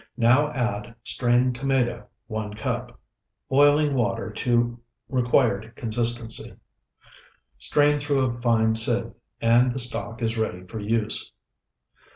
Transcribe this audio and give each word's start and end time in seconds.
Now 0.17 0.51
add 0.53 0.95
Strained 1.03 1.53
tomato, 1.53 2.07
1 2.25 2.55
cup. 2.55 2.99
Boiling 3.49 3.93
water 3.93 4.31
to 4.31 4.79
required 5.09 5.73
consistency. 5.75 6.55
Strain 7.59 7.99
through 7.99 8.25
a 8.25 8.33
fine 8.41 8.73
sieve, 8.73 9.13
and 9.41 9.71
the 9.71 9.77
stock 9.77 10.23
is 10.23 10.39
ready 10.39 10.65
for 10.65 10.79
use. 10.79 11.31